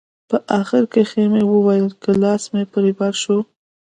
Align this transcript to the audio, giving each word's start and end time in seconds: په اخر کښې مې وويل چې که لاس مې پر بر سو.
په 0.29 0.37
اخر 0.59 0.83
کښې 0.93 1.23
مې 1.31 1.43
وويل 1.51 1.87
چې 1.93 1.97
که 2.03 2.11
لاس 2.23 2.43
مې 2.53 2.63
پر 2.71 2.85
بر 2.97 3.13
سو. 3.23 3.37